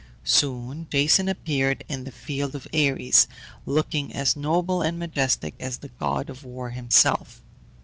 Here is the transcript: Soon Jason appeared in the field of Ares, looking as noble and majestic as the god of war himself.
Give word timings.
Soon 0.25 0.87
Jason 0.89 1.29
appeared 1.29 1.83
in 1.87 2.05
the 2.05 2.11
field 2.11 2.55
of 2.55 2.67
Ares, 2.73 3.27
looking 3.67 4.11
as 4.13 4.35
noble 4.35 4.81
and 4.81 4.97
majestic 4.97 5.53
as 5.59 5.77
the 5.77 5.89
god 5.89 6.27
of 6.27 6.43
war 6.43 6.71
himself. 6.71 7.43